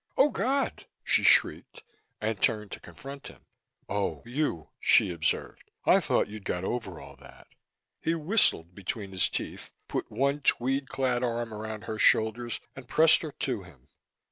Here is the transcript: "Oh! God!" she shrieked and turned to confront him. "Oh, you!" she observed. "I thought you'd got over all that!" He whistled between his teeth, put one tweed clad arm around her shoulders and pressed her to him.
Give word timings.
"Oh! 0.17 0.31
God!" 0.31 0.87
she 1.03 1.21
shrieked 1.21 1.83
and 2.19 2.41
turned 2.41 2.71
to 2.71 2.79
confront 2.79 3.27
him. 3.27 3.45
"Oh, 3.87 4.23
you!" 4.25 4.69
she 4.79 5.11
observed. 5.11 5.69
"I 5.85 5.99
thought 5.99 6.27
you'd 6.27 6.43
got 6.43 6.63
over 6.63 6.99
all 6.99 7.15
that!" 7.17 7.45
He 8.01 8.15
whistled 8.15 8.73
between 8.73 9.11
his 9.11 9.29
teeth, 9.29 9.69
put 9.87 10.11
one 10.11 10.39
tweed 10.41 10.89
clad 10.89 11.23
arm 11.23 11.53
around 11.53 11.83
her 11.83 11.99
shoulders 11.99 12.59
and 12.75 12.87
pressed 12.87 13.21
her 13.21 13.31
to 13.41 13.61
him. 13.61 13.89